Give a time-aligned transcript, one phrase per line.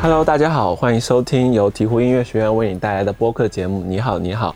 [0.00, 3.82] Hello，大家好，欢迎收听由鹈鹕音乐学院为你带来的播客节目。
[3.82, 4.54] 你好，你好，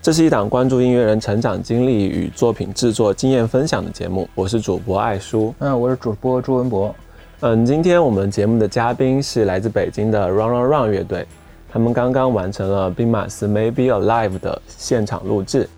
[0.00, 4.26] 这是一档关注音乐人成长经历与作品制作经验分享的节目。
[4.34, 6.94] 我是主播艾叔，嗯，我是主播朱文博。
[7.40, 11.26] 嗯，今天我们节目的嘉宾是来自北京的 Run Run Run 乐队，
[11.70, 15.68] 他们刚刚完成了兵马司 Maybe Alive 的现场录制。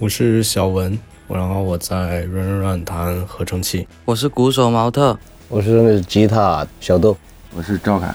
[0.00, 3.88] 我是小文，然后我在 Run Run Run 弹合成器。
[4.04, 7.16] 我是鼓手毛特，我是吉他小豆，
[7.56, 8.14] 我是赵凯。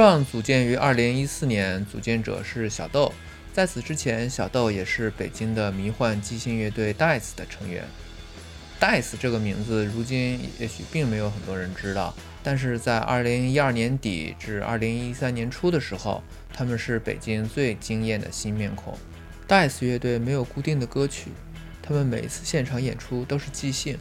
[0.00, 3.12] Run 组建于二零一四年，组建者是小豆。
[3.52, 7.84] 在此之前，小豆也是北京的迷幻即兴乐队 Dice 的成员。
[8.80, 18.96] Dice 这个名字，如今也许并没有很多人知道，但是在二零一二年底至二零一三年初的时候，他们是北京最惊艳的新面孔。
[19.46, 21.30] Dice 乐队没有固定的歌曲，
[21.82, 23.98] 他们每次现场演出都是即兴。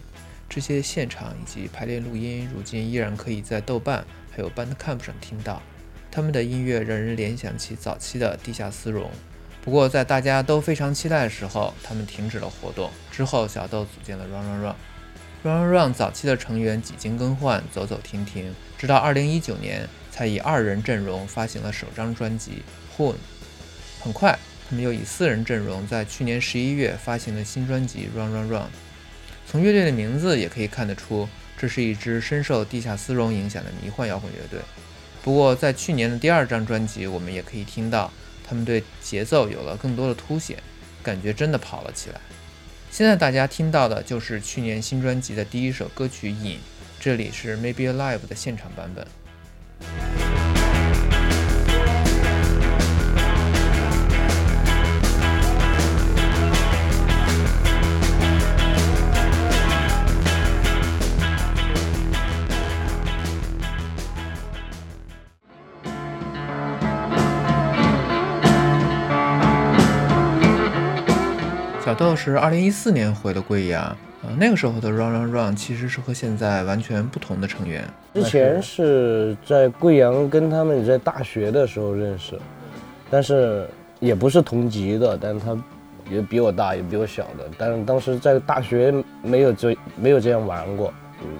[0.47, 4.01] 这些现场以及排练录音，如今依然可以在豆瓣。
[4.31, 5.61] 还有 Bandcamp 上听到，
[6.11, 9.09] 他们的音乐让人联想起早期的地下丝绒。
[9.61, 12.89] 不过在大家都非常期待的时候，他们停止了活动。
[13.11, 14.75] 之后，小豆组建了 Run Run Run。
[15.43, 22.63] Run Run Run 早期的成员几经更换，走走停停，直到2019年才以二人阵容发行了首张专辑
[22.97, 23.13] 《Hoon》。
[24.01, 24.37] 很快，
[24.69, 28.61] 他们又以四人阵容在去年11月发行了新专辑《Run Run Run》。
[29.45, 31.27] 从乐队的名字也可以看得出。
[31.57, 34.61] 这是一支深受地下丝绒影响的迷幻摇滚乐队。
[35.23, 38.11] 不过，在去年的第二张专辑，我们也可以听到
[38.47, 40.57] 他们对节奏有了更多的凸显，
[41.03, 42.19] 感觉真的跑了起来。
[42.89, 46.55] 现在大家听到的就是去年新专辑的第一首歌曲《影》，
[46.99, 49.05] 这里是 Maybe Alive 的现场版本。
[71.89, 77.83] 小豆是二零一四年回的贵阳，呃，那个时候的 Run Run Run 其实是和现在完全不同的成员。
[78.13, 82.39] 之前是在贵阳跟他们在大学的时候认识，
[83.09, 83.67] 但是
[83.99, 85.57] 也不是同级的，但他
[86.11, 87.49] 也比我大，也比我小的。
[87.57, 90.93] 但是当时在大学没有这没有这样玩过，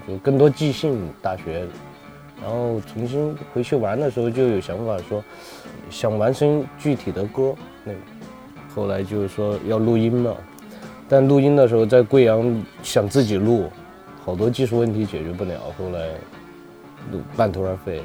[0.08, 1.64] 就更多即兴大学。
[2.42, 5.24] 然后重新回去玩的时候，就有想法说
[5.92, 7.94] 想完成具体的歌，那。
[8.76, 10.36] 后来就是说要录音嘛，
[11.08, 13.70] 但录音的时候在贵阳想自己录，
[14.24, 15.60] 好多技术问题解决不了。
[15.78, 16.08] 后来
[17.12, 18.02] 录半途而废，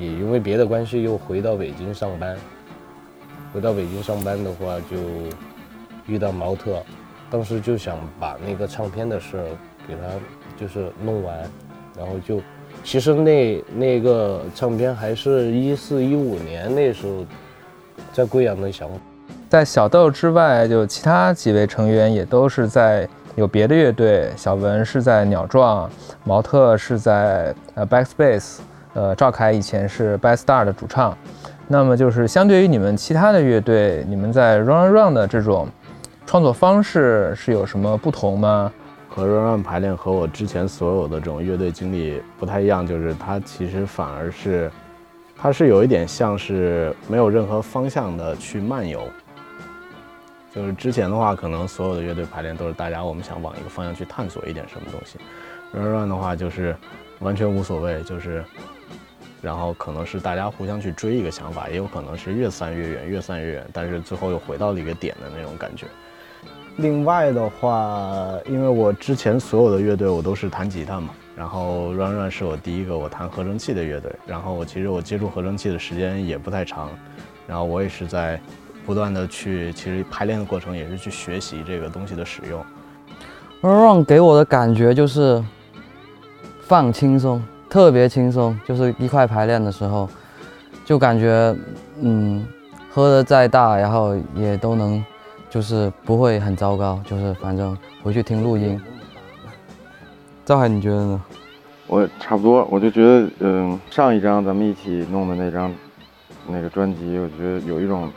[0.00, 2.36] 也因为别的关系又回到北京上班。
[3.52, 4.96] 回到北京上班的话，就
[6.06, 6.82] 遇到毛特，
[7.30, 9.44] 当时就想把那个唱片的事
[9.86, 10.00] 给他
[10.58, 11.38] 就是弄完，
[11.96, 12.40] 然后就
[12.82, 17.24] 其实那那个唱片还是一四一五年那时候
[18.12, 18.96] 在贵阳的想法。
[19.54, 24.28] 在小豆之外，就其他几位成员也都是在有别的乐队。
[24.36, 25.88] 小文是在鸟壮，
[26.24, 28.56] 毛特是在呃 Backspace，
[28.94, 31.16] 呃赵凯以前是 Bad Star 的主唱。
[31.68, 35.68] 那么就是相对于你们其他的乐队，你们在 Run Run 的这种
[36.26, 38.72] 创作方式是有什么不同吗？
[39.08, 44.68] 和 Run Run 排练和我之前所有的这种乐队经历不太一样，就是它其实反而是，
[45.36, 49.00] 它是有一点像是没有任何方向的去漫游。
[50.54, 55.18] 就是之前的话，可能所有的乐队排练都是大家我们想往一个方向去探索一点什么东西。
[55.72, 56.76] Run Run 的话就是
[57.18, 58.44] 完全无所谓，就是
[59.42, 65.86] 然后可能是大家互相去追一个想法，也有可能是越散越远，越散越远，但是最后又回到了一个点的那种感觉。
[66.76, 76.90] 另外的话，因为我之前所有的乐队我都是弹吉他嘛，然后 Run Run 是我第一个我弹合成器的乐队，然后我其实我接触合成器的时间也不太长，
[77.48, 78.40] 然后我也是在。
[78.84, 82.64] 不断的去，其实排练的过程也是去学习这个东西的使用。
[83.62, 85.42] Run 给我的感觉就是
[86.60, 88.58] 放轻松，特别轻松。
[88.66, 90.08] 就是一块排练的时候，
[90.84, 91.56] 就感觉
[92.00, 92.46] 嗯，
[92.90, 95.02] 喝的再大，然后也都能，
[95.48, 97.00] 就是不会很糟糕。
[97.06, 98.78] 就是反正回去听录音。
[100.44, 101.22] 赵海，你觉得呢？
[101.86, 105.72] 我差不多，我就觉得，嗯，上一张咱们一起弄的那张
[106.46, 108.12] 那个专辑，我觉得有一种。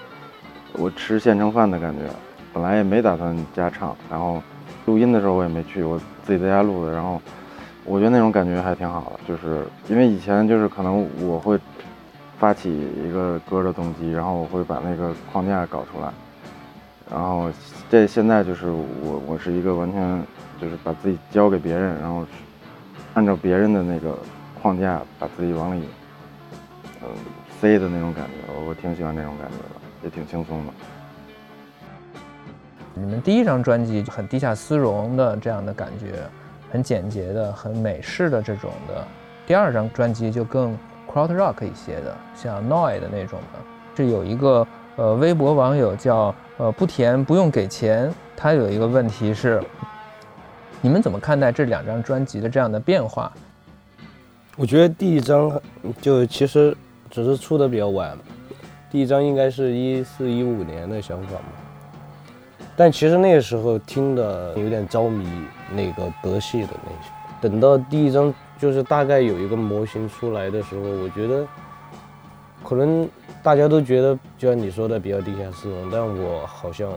[0.73, 2.01] 我吃现成饭的感觉，
[2.53, 4.41] 本来也没打算加唱，然后
[4.85, 6.91] 录音的时候我也没去，我自己在家录的。
[6.93, 7.21] 然后
[7.83, 11.59] 我觉得那种感觉还挺好的，就是因为以前就是可能我会
[12.37, 12.69] 发起
[13.03, 16.11] 一个歌的动机，然后我会把那个框架搞出来，
[17.09, 17.49] 然后
[17.89, 20.23] 这现在就是我我是一个完全
[20.61, 22.25] 就是把自己交给别人，然后
[23.13, 24.15] 按照别人的那个
[24.61, 25.81] 框架把自己往里
[27.01, 27.09] 嗯
[27.59, 30.73] 塞的那种感觉，我挺喜欢那种感觉的，也挺轻松的。
[32.94, 36.23] 你们第一张专辑就很地下丝绒的这样的感觉，
[36.71, 39.05] 很简洁的、很美式的这种的。
[39.45, 40.77] 第二张专辑就更
[41.07, 43.59] crowd rock 一些的，像 Noi 的那种的。
[43.94, 49.63] 这有一个呃微博网友叫呃不甜不用给钱，他有一个问题是，
[50.81, 53.31] 你们怎么看待这两张专辑的这样的变化？
[54.55, 55.61] 我觉得第一张
[56.01, 56.75] 就其实
[57.11, 58.17] 只是出的比较晚，
[58.97, 62.65] 第一张应该是一四一五年的想法嘛。
[62.75, 65.23] 但其实那个时候听的有点着迷
[65.71, 71.45] 那个德系的那些，等到第一张就是大概有一个模型出来的时候，我觉得
[72.63, 73.07] 可能
[73.44, 76.91] 大家都觉得就像你说的比较地下丝绒，但我好像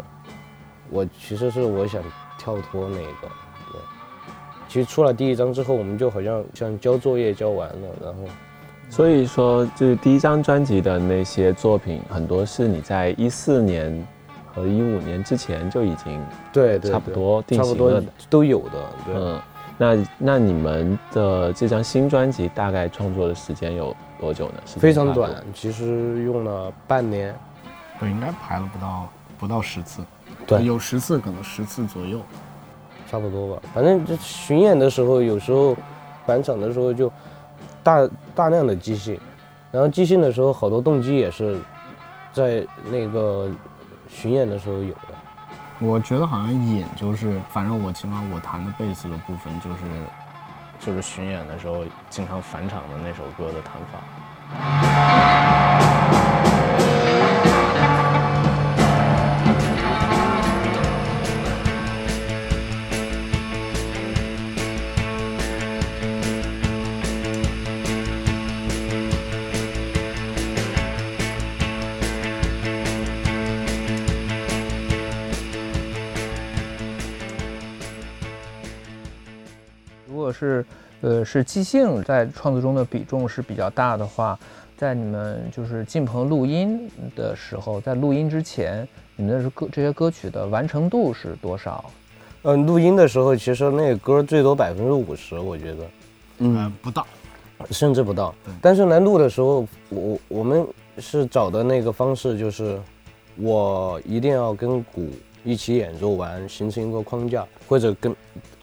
[0.88, 2.02] 我其实是我想
[2.38, 3.28] 跳脱那个，
[3.70, 3.80] 对。
[4.70, 8.20] 其实出了第一张之后，我们就好像像交作业交完了，然后
[8.90, 14.06] 所以说，就是第一张专辑的那些作品，很多是你在一四年
[14.52, 16.20] 和一五年之前就已经
[16.52, 18.08] 对对差不多定差不多型了的。
[18.28, 18.70] 都有的，
[19.06, 19.14] 对。
[19.14, 19.40] 嗯，
[19.78, 24.54] 那那你们的这张新专辑大概创作的时间有多久呢？
[24.66, 27.34] 时间非常短，其实用了半年。
[28.00, 29.08] 对应该排了不到
[29.38, 30.02] 不到十次，
[30.46, 32.18] 对有十次，可能十次左右。
[33.10, 35.76] 差不多吧，反正就巡演的时候，有时候
[36.24, 37.12] 返场的时候就
[37.82, 39.18] 大大量的即兴，
[39.70, 41.58] 然后即兴的时候，好多动机也是
[42.32, 43.48] 在那个
[44.08, 45.14] 巡演的时候有的。
[45.78, 49.78] 我觉得好像演就是，反正我起码我弹的贝斯的部分就是，
[50.78, 54.00] 就是巡演的时候经常返场的那首歌的弹法。
[80.40, 80.64] 是
[81.02, 84.38] 呃是即兴在创作中的比重是比较大的话，
[84.78, 91.84] 在你们就是进棚录音的时候，在录音之前，你们的歌这些歌曲的完成度是多少？
[92.44, 95.84] 嗯，录音的时候其实那个歌最多百分之五十，我觉得
[96.38, 97.06] 嗯，不到。
[97.70, 98.34] 甚至不到。
[98.62, 100.66] 但是来录的时候，我我们
[100.96, 102.80] 是找的那个方式，就是
[103.36, 105.10] 我一定要跟鼓
[105.44, 108.16] 一起演奏完，形成一个框架，或者跟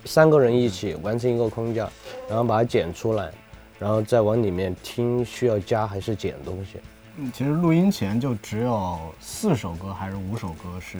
[0.07, 1.87] 三个人一起完成一个框架，
[2.27, 3.31] 然后把它剪出来，
[3.77, 6.79] 然后再往里面听需要加还是减东西。
[7.17, 10.99] 嗯，其实录音前就只有四首歌还是五首歌是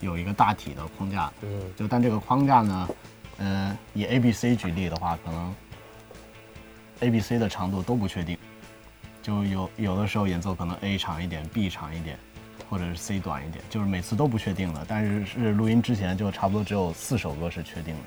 [0.00, 2.88] 有一个大体的框架，嗯，就但这个框架呢，
[3.38, 5.54] 呃，以 A、B、C 举例的话，可能
[7.00, 8.36] A、B、C 的长度都不确定，
[9.22, 12.18] 就有有的时候演奏可能 A 长一点，B 长一点，
[12.70, 14.86] 或者是 C 短一点，就是每次都不确定的。
[14.86, 18.00] 但是是录音之前就差不多只有四首歌是确定的。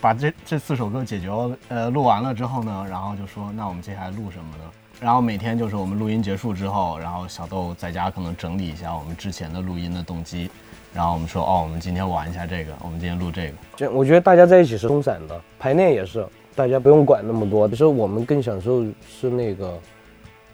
[0.00, 1.28] 把这这四首歌解决，
[1.68, 4.64] 呃，录完了之后呢，然后就说那我们接下来录什么呢？
[4.98, 10.50] 然后每天就是我们录音结束之后，然后小豆在家可能整理一下我们之前的录音的动机，
[10.92, 13.54] 然后我们说哦，我们今天玩一下这个，我们今天录这个。
[13.76, 17.68] 这我觉得大家在一起是松散的，排练也是，大家不用管那么多。
[17.68, 19.78] 其实我们更享受是那个，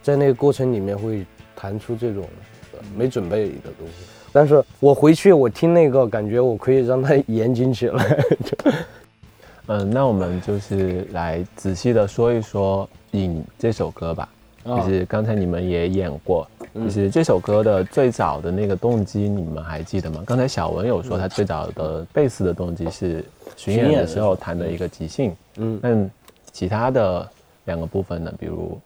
[0.01, 2.27] 在那个过程里面会弹出这种
[2.77, 4.05] 呃没准备的东西。
[4.31, 8.17] 但是我回去我听那个，感觉我可以让它严谨起来。
[8.45, 8.71] 就
[9.67, 14.29] 嗯，那我们就是来仔细的说一说《影》这首歌吧。
[14.63, 20.21] 啊就是刚才你们也演过，嗯就是这首歌的最早的那个动机，你们还记得吗？
[20.25, 23.23] 刚才小文有说他最早的贝斯的动机是
[23.55, 26.11] 巡演的时候弹的一个即兴，嗯，但
[26.51, 27.29] 其他的
[27.63, 28.77] 两个部分呢，比如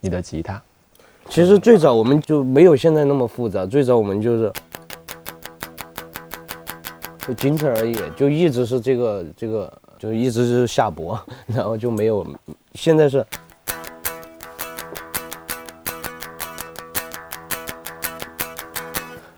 [0.00, 0.60] 你的吉他，
[1.28, 4.52] 其实最早我们就没有现在那么复杂，最早我们就是
[7.18, 12.26] 就仅此而已，就一直是这个这个，就一直是下拨， 然后就没有，
[12.74, 13.24] 现在是。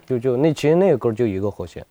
[0.07, 1.87] 就就那其实那个歌就一个和弦，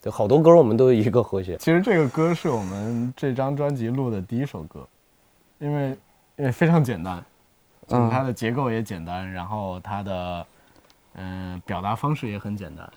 [0.00, 1.56] 就好多歌我们都一个和弦。
[1.58, 4.80] 其实这个歌是我们这张专辑录的第一首歌，
[5.60, 5.96] 因为
[6.36, 7.24] 因为非常简单，
[7.86, 10.46] 就是它的结构也简单，然后它的
[11.14, 12.90] 嗯、表达方式也很简单，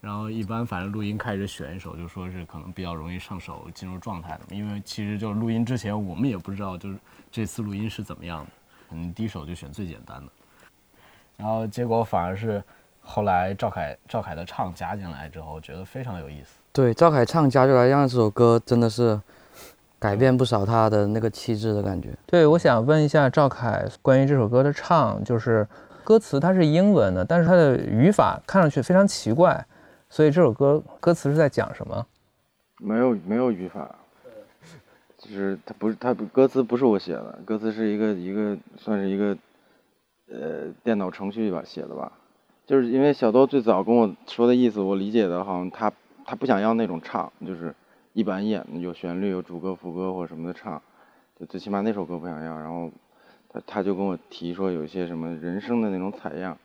[0.00, 6.98] 然后一般反正录音开始选一首，就说是可能比较容易上手进入状态的，因为其实就是录音之前我们也不知道就是
[7.30, 8.50] 这次录音是怎么样的，
[8.90, 10.32] 可能第一首就选最简单的。
[11.36, 12.62] 然后结果反而是
[13.00, 16.58] 后来赵凯赵凯的唱加进来之后，觉得非常有意思。
[16.72, 19.20] 对，赵凯唱加进来，让这首歌真的是
[20.04, 22.10] 改变不少他的那个气质的感觉。
[22.26, 25.66] 对，我想问一下赵凯关于这首歌的唱，就是
[26.04, 29.64] 歌词它是英文的，但是它的语法看上去非常奇怪，
[30.10, 32.06] 所以这首歌歌词是在讲什么？
[32.80, 33.96] 没有没有语法，
[35.16, 39.34] 就是它不是它歌词不是我写的，歌词是一个一个算是一个
[40.30, 42.12] 呃电脑程序吧写的吧，
[42.66, 45.90] 就是因为小多最早跟我说的意思，我理解的好像他
[46.26, 47.74] 他不想要那种唱，就是
[48.14, 50.80] 一板一眼的有旋律有主歌副歌或者什么的唱，
[51.38, 52.90] 就最起码那首歌不想要，然后
[53.52, 56.56] 他他就跟我提说有一些什么人声的那种采样，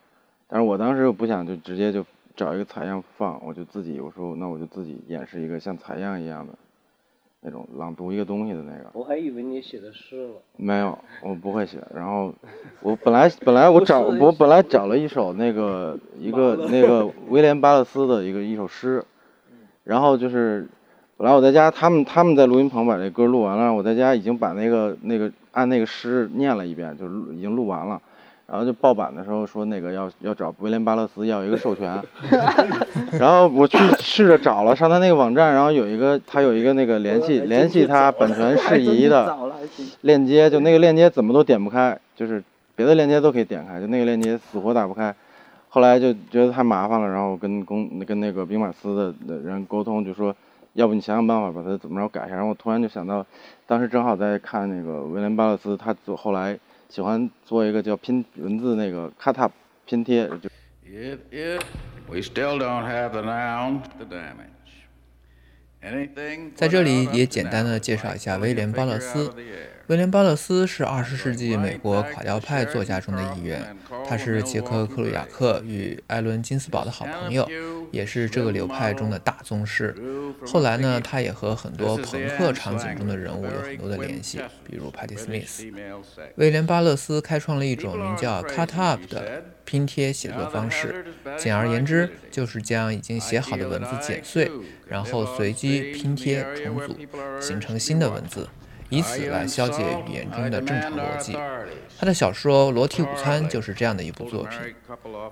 [0.48, 6.54] 但是我当时又不想就直接就找一个采样放，我就自己我说那我就自己演示一个像采样一样的
[7.42, 8.92] 那种朗读一个东西的那个。
[8.94, 10.36] 我还以为你写的诗了。
[10.56, 11.80] 没有，我不会写。
[11.96, 12.32] 然后
[12.82, 19.04] 我本来本来我找我本来找了一首那个一个那个威廉巴勒斯的一个一首诗，
[19.84, 20.68] 然后就是
[21.20, 28.02] 本来我在家，他们他们在录音棚把这歌录完了，我在家已经把那个那个按那个诗念了一遍，就是录已经录完了。
[28.48, 32.02] 然后就报版的时候说那个要要找威廉巴勒斯要一个授权，
[33.20, 39.38] 然后我去试着找了上他那个网站，然后有一个他有一个那个联系联系他版权事宜的
[40.04, 42.42] 链接，就那个链接怎么都点不开，就是
[42.78, 45.14] 别的链接都可以点开，就那个链接死活打不开。
[45.68, 50.34] 后来就觉得太麻烦了，然后跟公跟那个兵马司的的人沟通，就说
[50.80, 52.36] 要不你想想办法把它怎么着改一下。
[52.36, 53.26] 然后我突然就想到，
[53.68, 56.58] 当时正好在看那个威廉巴勒斯，他做后来
[56.88, 59.52] 喜欢做一个叫拼文字那个 cut up
[59.86, 60.50] 拼贴，就
[60.86, 61.62] It is.
[62.08, 64.48] we still don't have the noun, the damage.
[65.84, 69.34] Anything 在这里也简单的介绍一下威廉·巴勒斯。
[69.90, 73.76] 威廉·巴勒斯是二十世纪美国垮掉派作家中的一员，
[74.08, 77.50] 他是杰克·克鲁亚克与艾伦·金斯堡的好朋友，
[77.90, 79.96] 也是这个流派中的大宗师。
[80.46, 85.74] 后来呢，他也和很多朋克场景中的人物有很多的联系，比如 Patti Smith。
[86.36, 91.04] 威廉·巴勒斯开创了一种名叫 “cut up” 的拼贴写作方式，
[91.36, 94.52] 简而言之，就是将已经写好的文字剪碎，
[94.88, 96.96] 然后随机拼贴重组，
[97.42, 98.48] 形成新的文字。
[98.90, 101.38] 以此来消解语言中的正常逻辑。
[102.00, 104.60] 他的小说《裸体午餐》就是这样的一部作品。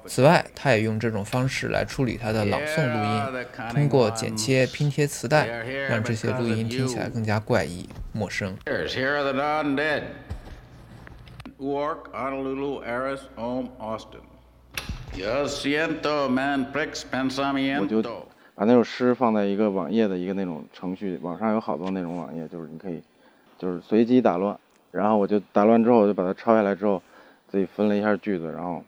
[0.05, 5.47] 此外，他也用这种方式来处理他的朗诵录音，通过剪切、拼贴磁带，
[5.89, 8.55] 让这些录音听起来更加怪异、陌生。
[8.65, 10.03] Here's Here are the undead.
[11.59, 14.21] Newark, Honolulu, Aris, Om, Austin.
[15.15, 17.03] Yo siento, man, prix
[17.81, 18.25] 我就 pensamiento.
[18.53, 23.01] 把那首诗放在一个网页的一个那种程序，网上有好多那种网页，就是你可以
[23.57, 24.57] 就是随机打乱，
[24.91, 27.01] 然后我就打乱之后，我就把它抄下来之后，
[27.47, 28.83] 自己分了一下句子，然后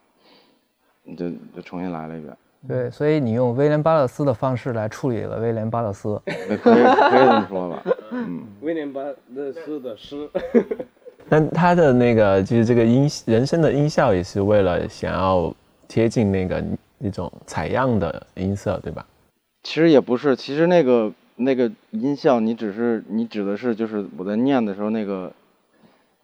[1.03, 6.21] 你就就重新来了一遍，对，所以你用威廉·巴勒斯的方式来处理了威廉·巴勒斯。
[6.25, 8.43] 可以可以这么说吧，嗯。
[8.61, 9.01] 威廉巴
[9.33, 10.29] 勒斯的诗，
[11.29, 15.53] 但他的那个就是这个音人声的音效也是为了想要
[15.87, 16.63] 贴近那个
[16.97, 19.05] 那种采样的音色，对吧？
[19.63, 25.31] 其实也不是，其实那个那个音效，你只是你指的是就是我在念的时候那个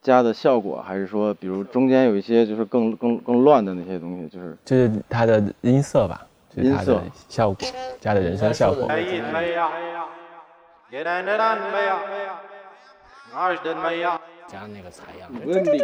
[0.01, 7.67] 加的效果，还是说比如中间有一些就是更更更乱的那些东西，就是就是它的音色吧，就是它的效果
[7.99, 8.87] 加的人声效果。
[14.47, 15.81] 加那个采样，问你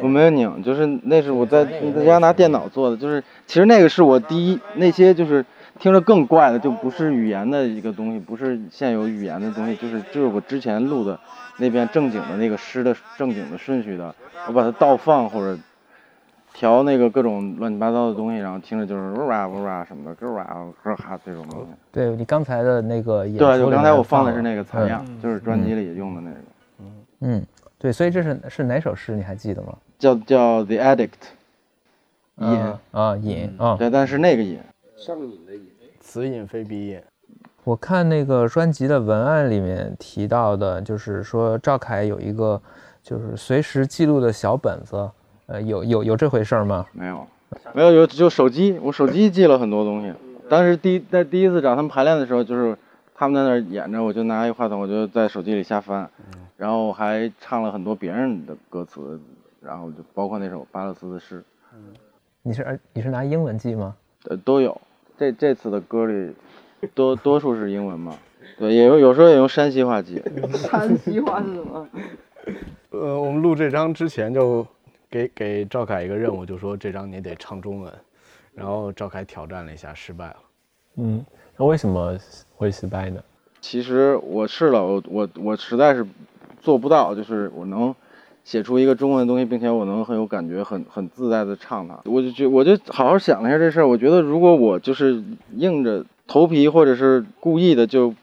[0.00, 5.44] 我没有拧，就是那是我在在家拿电脑做的，就是其实那个是我第一那些就是
[5.78, 11.18] 听着更怪的，就不是语言的一个东西，不是现有语言的东西，就是就是我之前录的
[11.58, 14.14] 那边正经的那个诗的正经的顺序的，
[14.46, 15.60] 我把它倒放或者
[16.52, 20.44] 调那个各种乱七八糟的东西，然后听着就是呜哇呜哇什么的，咯哇
[20.82, 21.66] 咯哈这种东西。
[21.90, 26.36] 对你刚才的那个演对，里就刚才我放的是那个采样，就是专辑里用的那个，
[26.78, 26.86] 嗯
[27.20, 27.46] 嗯，
[27.78, 29.16] 对，所以这是是哪首诗？
[29.16, 29.76] 你还记得吗？
[29.98, 31.10] 叫叫 The Addict，
[32.36, 33.76] 瘾，啊啊瘾啊！
[33.76, 34.60] 对，但是那个瘾。
[34.96, 35.68] 上瘾的瘾。
[36.00, 37.00] 此瘾非彼瘾。
[37.64, 42.60] 我看那个专辑的文案里面提到的，就是说赵凯有一个
[43.02, 45.10] 就是随时记录的小本子，
[45.46, 46.84] 呃，有有有这回事儿吗？
[46.92, 47.26] 没有，
[47.72, 50.12] 没有有就手机，我手机记了很多东西。
[50.48, 52.76] 当时第一在第一次找他们排练的时候，就是
[53.14, 56.08] 他们在那儿演着，我就拿一话筒，我就在手机里瞎翻，
[56.58, 59.18] 然后还唱了很多别人的歌词，
[59.62, 61.42] 然后就包括那首巴勒斯的诗，
[62.42, 63.96] 你是你是拿英文记吗？
[64.24, 64.80] 呃都有。
[65.16, 66.34] 这这次的歌里
[66.94, 68.16] 多多数是英文嘛，
[68.58, 70.22] 对，也有有时候也用山西话记。
[70.52, 71.88] 山西话是什么？
[72.90, 74.66] 呃，我们录这张之前就
[75.08, 77.92] 给给赵凯一个任务，就说这张你得唱中文，
[78.54, 80.36] 然后赵凯挑战了一下，失败了。
[80.96, 81.24] 嗯，
[81.56, 82.18] 那为什么
[82.56, 83.22] 会失败呢？
[83.60, 86.06] 其实我试了，我我我实在是
[86.60, 87.94] 做不到，就是我能
[88.44, 91.98] 写出一个中文的东西，并且我能很有感觉、很很自在的唱它。
[92.04, 95.22] 我就觉我就好好想了一下这事儿，我觉得如果我就是
[95.56, 98.14] 硬着头皮或者是故意的就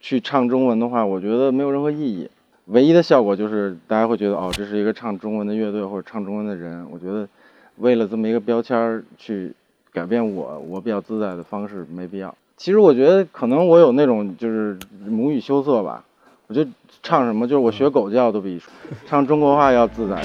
[0.00, 2.30] 去唱中文的话，我觉得没有任何意义。
[2.66, 6.86] 唯一的效果就是大家会觉得哦，这是一个唱中文的乐队或者唱中文的人。
[6.90, 7.28] 我觉得
[7.76, 9.52] 为了这么一个标签儿去
[9.92, 12.34] 改变我我比较自在的方式没必要。
[12.56, 16.04] 其实我觉得可能我有那种就是母语羞涩吧，
[16.46, 16.64] 我就
[17.02, 18.60] 唱什么就是我学狗叫都比
[19.08, 20.22] 唱中国话要自在。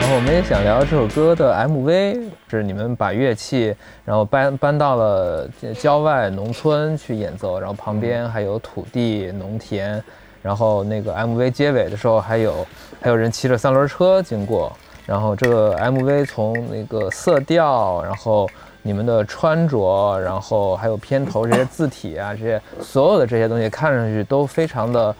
[0.00, 10.02] 然后我们也想聊这首歌的 MV，是你们把乐器然后搬搬到了郊外农村去演奏，然后旁边还有土地、农田，
[10.42, 12.66] 然后那个 MV 结尾的时候还有
[13.00, 14.72] 还有人骑着三轮车经过，
[15.06, 18.48] 然后这个 MV 从那个色调，然后
[18.82, 25.14] 你们的穿着，然后还有片头这些字体啊，这些所有的这些东西看上去都非常的，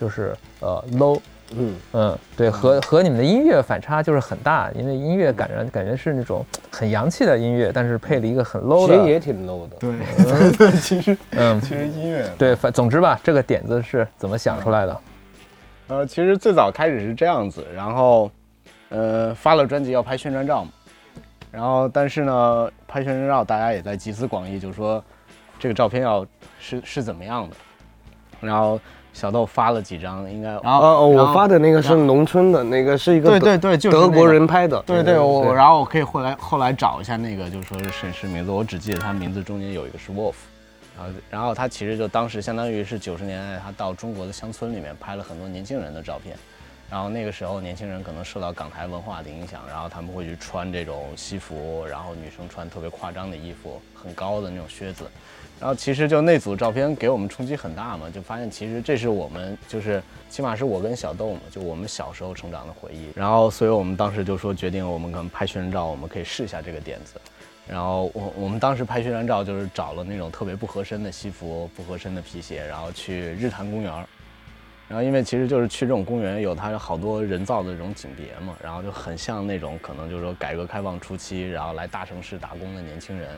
[0.00, 1.20] 就是呃 low。
[1.54, 9.76] 嗯嗯，对，和和你们的音乐反差就是很大，因为音乐感觉感觉是那种很洋气的音乐，但是配了一个很 low 的，其实也挺 low 的。
[9.76, 15.00] 对，其实嗯， 其实音乐对，反总之吧，这个点子是怎么想出来的？
[15.88, 18.28] 呃，其实最早开始是这样子，然后，
[18.88, 20.70] 呃，发了专辑要拍宣传照嘛，
[21.52, 25.02] 然后但是呢，拍宣传照大家也在集思广益，就说
[25.60, 26.26] 这个照片要
[26.58, 27.56] 是是怎么样的，
[28.40, 28.80] 然后
[29.16, 34.78] 小豆发了几张，应该，然后哦哦，然后我发的那个是农村的，那个是一个德对对对，就是德国人拍的。
[34.82, 40.34] 对对，我然后我可以后来后来找一下那个，就说是沈氏名字，我只记得他名字中间有一个是 Wolf，
[40.94, 46.36] 然后然后他其实就当时相当于是九十年代，他到中国的乡村里面拍了很多年轻人的照片，
[46.90, 55.04] 然后那个时候年轻人可能受到港台文化的影响，然后他们会去穿这种西服，然后女生穿特别夸张的衣服，很高的那种靴子。
[55.58, 63.08] 然后其实就那组照片给我们冲击很大嘛，就发现其实这是我们就是起码是我跟小豆嘛，就我们小时候成长的回忆。
[63.14, 67.20] 然后所以我们当时就说决定我们可能拍宣传照，我们可以试一下这个点子。
[67.66, 74.06] 然后我我们当时拍宣传照就是找了那种特别不合身的西服、不合身的皮鞋，然后去日坛公园儿。
[74.88, 83.28] 然后因为其实就是去这种公园有它有好多人造的这种景别嘛，然后就很像那种可能就是说改革开放初期，然后来大城市打工的年轻人。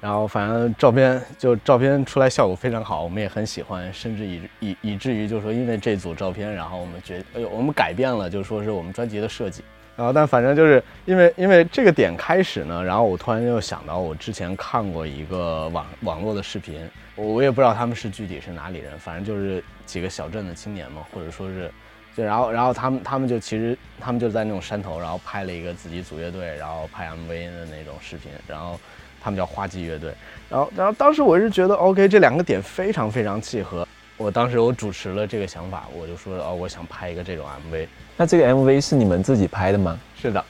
[0.00, 9.64] 然后反正照片就照片出来效果非常好，我们也很喜欢，甚至以以以至于就是说因为这组照片，然后我们觉哎呦我们改变了，就是说是我们专辑的设计。
[9.98, 21.68] 然后但反正就是因为因为这个点开始呢，然后我突然又想到我之前看过一个网网络的视频，我我也不知道他们是具体是哪里人，反正就是几个小镇的青年嘛，或者说是。
[22.16, 28.76] 就然后，然后他们他们就其实他们就在那种山头，然后拍了一个自己组乐队，然后拍 MV 的那种视频，然后
[29.20, 30.12] 他们叫花季乐队，
[30.50, 33.86] 然后然后当时我是觉得 OK 这两个点非常非常契合，
[34.18, 39.98] 我当时我主持了这个想法，我就说哦我想拍一个这种 MV，那这个 MV 是你们自己拍的吗？
[40.20, 40.44] 是的，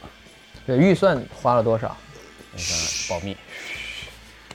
[0.66, 1.94] 对，预算花了多少？
[2.50, 2.64] 那个
[3.11, 3.37] 保密，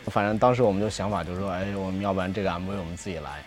[0.08, 3.44] 反正当时我们就想法就是说，哎，我们要不然这个 MV 我们自己来，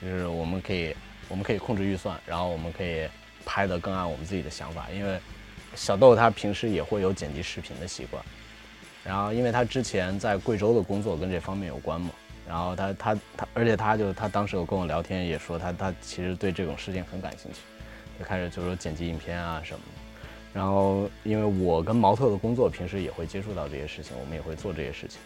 [0.00, 0.94] 就是我们可以
[1.28, 3.08] 我们可以控制预算，然后我们可以
[3.46, 5.18] 拍的更按我们自己的想法，因为
[5.74, 8.22] 小豆他平时也会有剪辑视频的习惯，
[9.02, 12.10] 然后因为他之前在贵州的工作跟这方面有关嘛，
[12.46, 17.58] 然后他他他，而且他就他当时有跟我聊天也说他他其实对这种事情很感兴趣，
[18.18, 20.02] 就开始就说剪辑影片啊什么的。
[20.52, 25.18] 然后，因为我跟毛特的工作，平时也会接触到这些事情，我们也会做这些事情。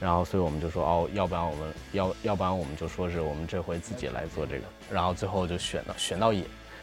[0.00, 4.64] 然后，所以我们就说，哦，要不然我们要，要不然我们就说是我们这回自己来做这个。
[4.90, 6.42] 然后最后就选到选到野，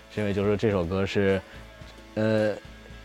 [0.09, 1.41] 是因为就是这首歌是，
[2.15, 2.55] 呃，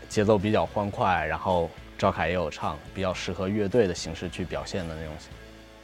[0.07, 5.13] 节奏比较欢快，然后赵凯也有唱，比较适合乐队的形式去表现的那种。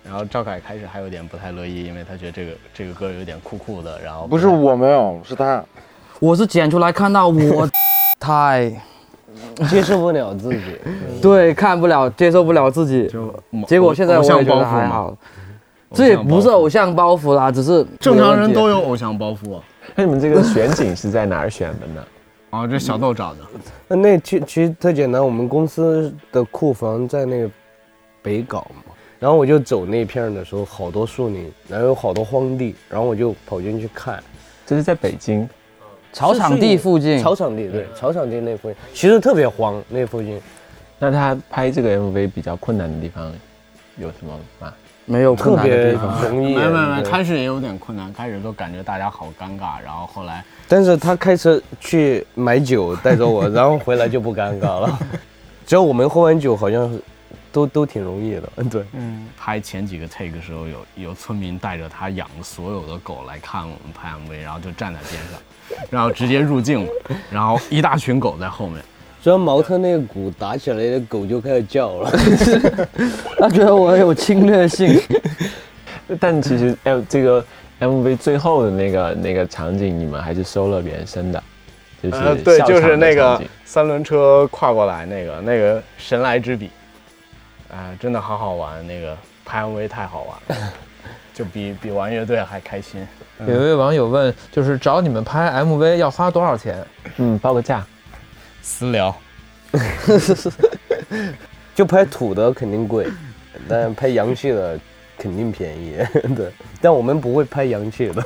[0.06, 5.64] 然后赵凯开始还有点不太乐意，因为他觉得这个这个歌有点酷酷的，然后不是我没有，是他。
[6.20, 7.70] 我是剪出来看到我
[8.20, 8.72] 太
[9.70, 10.62] 接受不了自己。
[11.22, 13.34] 对看不了，接受不了自己，就
[13.68, 15.16] 结果现在我也觉得还好。
[15.92, 19.60] 这也不是偶像包袱啦，只是正常人都有偶像包袱。
[19.96, 22.04] 那你们这个选景是在哪儿选的呢？
[22.52, 23.40] 哦，这小豆找的。
[23.88, 27.50] 那那其其实特简单，我们公司的库房在那个
[28.22, 28.93] 北港嘛，
[29.24, 34.22] 然后我就走那片的时候，好多树林，然后有好多荒地，然后我就跑进去看。
[34.66, 35.48] 这是在北京，
[36.12, 40.42] 草场地附近，草场地对，草场地那附近，其实特别荒那附近，
[41.00, 43.32] 那他拍这个 MV 比较困难的地方
[43.96, 44.74] 有什么吗？
[45.06, 46.30] 没有困难的特别地方。
[46.30, 46.54] 容易。
[46.54, 55.00] 没没没，对开始也有点困难，开始都感觉大家好尴尬，然后后来但是他开车去买酒带着我，然后回来就不尴尬了。
[55.66, 57.00] 只要我们喝完酒，好像是
[57.54, 58.44] 都都挺容易的。
[58.58, 65.40] 嗯 对，嗯，拍前几个 take 的时候，有有村民带着他养的所有的狗来看我们拍 MV，然后就站在边上，
[65.90, 66.92] 然后直接入镜了，
[67.32, 68.84] 然后一大群狗在后面。
[69.24, 72.12] 只要毛特那个鼓打起来，那狗就开始叫了。
[73.40, 75.00] 他觉得我有侵略性。
[76.20, 77.46] 但其实哎这个
[77.80, 81.42] MV 最后的那个那个场景，你们还是收了原声的，
[82.02, 86.70] 就是呃，对，就是那个三轮车跨过来那个那个神来之笔，
[87.74, 90.74] 啊、真的好好玩，那个拍 MV 太好玩了，
[91.34, 93.06] 就比比玩乐队还开心。
[93.40, 96.86] 有一位网友问，就是找你们拍 MV 要花多少钱？
[97.18, 97.84] 嗯，报个价。
[98.62, 99.14] 私聊，
[101.74, 103.08] 就拍土的肯定贵，
[103.68, 104.80] 但拍洋气的
[105.18, 105.98] 肯定便宜。
[106.36, 108.24] 对，但我们不会拍洋气的。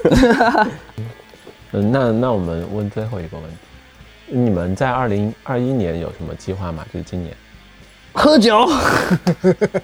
[1.72, 3.58] 嗯，那那我们问最后一个问题，
[4.28, 6.86] 你们在二零二一年有什么计划吗？
[6.94, 7.34] 就是今年。
[8.18, 8.68] 喝酒，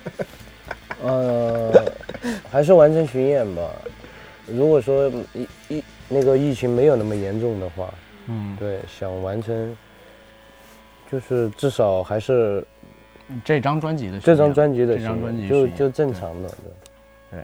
[1.04, 1.72] 呃，
[2.50, 3.62] 还是完成巡演吧。
[4.48, 7.94] 如果说疫疫那个疫情没有那么严重的话，
[8.26, 9.78] 嗯，对，想完成，
[11.12, 12.66] 就是至少还是
[13.46, 17.38] 这张专辑的这张专辑的这张巡专辑就就正常的，对。
[17.40, 17.44] 对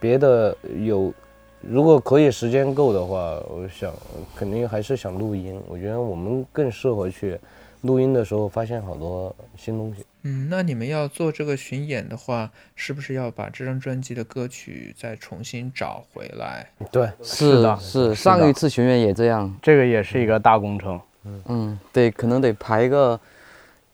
[0.00, 1.12] 别的有，
[1.60, 3.92] 如果可以时间够的话，我想
[4.34, 5.60] 肯定还是想录音。
[5.68, 7.38] 我觉得我们更适合去
[7.82, 10.04] 录音的时候发现好多新东西。
[10.22, 16.68] 嗯，那你们要做这个巡演的话，是不是要把这张专辑的歌曲再重新找回来？
[16.90, 19.54] 对，是的是，上一次巡演也这样。
[19.62, 23.18] 这个也是一个大工程，嗯嗯，得可能得排个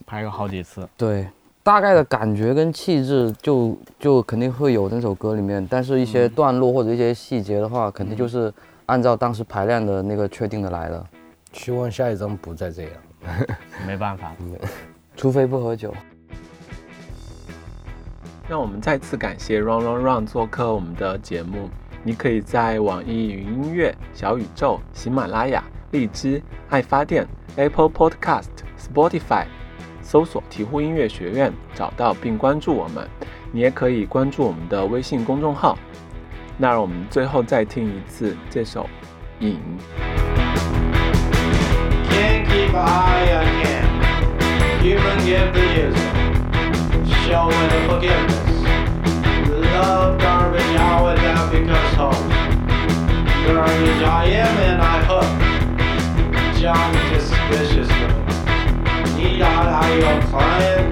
[0.07, 0.89] 排个好几次。
[0.97, 1.29] 对，
[1.63, 8.53] 大概的感觉跟气质就就肯定会有那首歌里面，但是一些段落或者一些细节的话，肯定就是
[8.87, 11.07] 按照当时排练的那个确定的来的，
[11.53, 12.93] 希望下一张不再这样。
[13.87, 14.33] 没办法，
[15.17, 15.95] 除非不喝酒。
[18.49, 21.71] 让我们再次感谢 Run Run Run 做客我们的节目。
[22.03, 29.47] 你可以在网易云音乐、小宇宙、喜马拉雅、荔枝、爱发电、Apple Podcast、Spotify
[30.03, 33.09] 搜索“醍醐音乐学院”找到并关注我们。
[33.51, 35.79] 你也可以关注我们的微信公众号。
[36.59, 38.87] 那让我们最后再听一次这首
[39.47, 39.59] 《影》。
[42.55, 43.87] keep a high again.
[44.81, 46.11] Human give the user,
[47.27, 48.55] showing the forgiveness.
[49.75, 52.29] Love garbage out without because home.
[53.45, 55.31] Garbage I am and I hook.
[56.61, 58.13] John suspiciously.
[59.17, 60.87] Need out how you're client.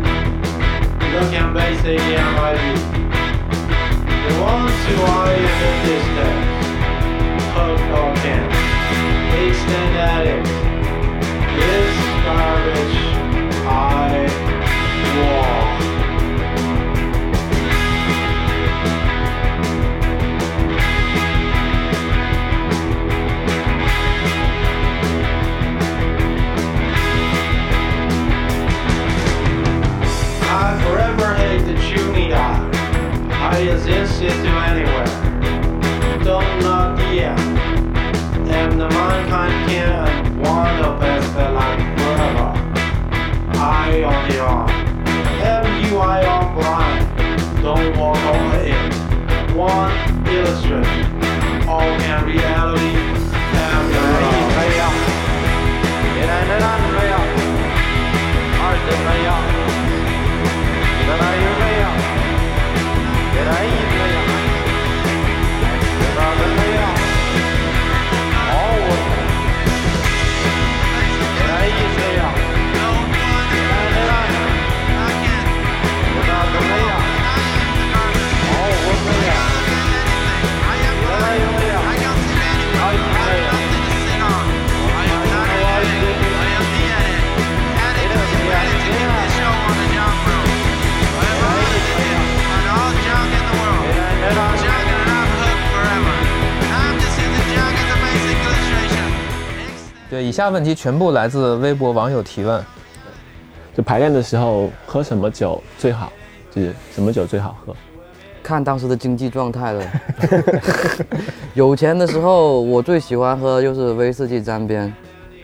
[1.15, 2.79] Looking basically at my view.
[4.25, 4.72] You want
[100.33, 102.65] 以下问题全部来自微博网友提问。
[103.77, 106.11] 就排练的时候喝什么酒最好？
[106.51, 107.77] 就是什么酒最好喝？
[108.43, 109.85] 看当时的经济状态了。
[111.53, 114.91] 有钱的时候，我最喜欢喝就是威士忌沾边，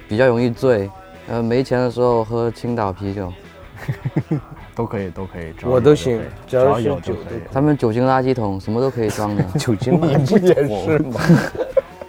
[0.09, 0.90] 比较容易醉。
[1.29, 3.31] 呃，没钱的时候喝青岛啤酒，
[4.74, 7.40] 都可以，都可以，我都行只只要有就酒可以。
[7.53, 9.42] 他们酒精垃圾桶什么都可以装的。
[9.61, 11.20] 酒精垃圾也桶是吗？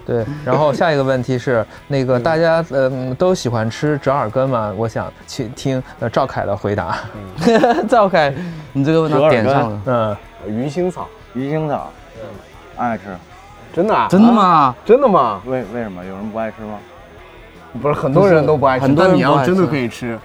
[0.09, 4.73] 对， 然后下一个问题是，那个大家嗯都喜欢吃折耳根吗？
[4.75, 6.97] 我想去听呃赵凯的回答。
[7.87, 8.33] 赵凯，
[8.73, 9.81] 你这个问题点上了。
[9.85, 10.17] 嗯，
[10.47, 11.91] 鱼腥草，鱼腥草，
[12.75, 13.03] 爱吃。
[13.71, 14.07] 真的啊？
[14.09, 14.75] 真的吗？
[14.83, 15.41] 真的吗？
[15.45, 16.79] 为为什么有人不爱吃吗？
[17.79, 20.17] 不是很多人都不爱吃，很多人但你要真的可以吃，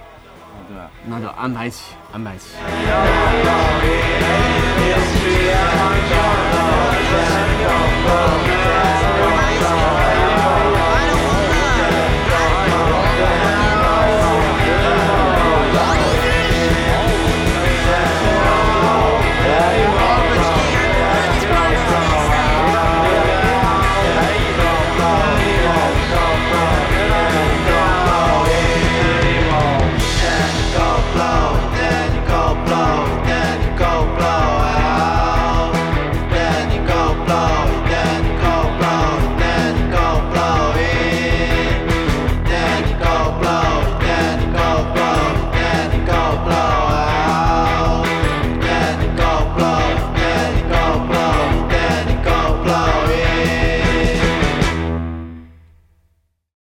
[0.67, 2.55] 对，那就安排起，安排起。